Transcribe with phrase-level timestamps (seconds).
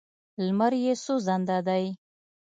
[0.45, 1.85] لمر یې سوځنده دی.